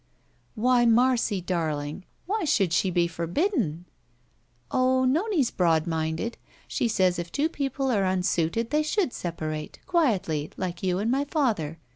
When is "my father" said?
11.11-11.77